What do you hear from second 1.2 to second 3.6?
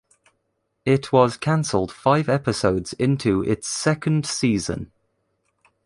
canceled five episodes into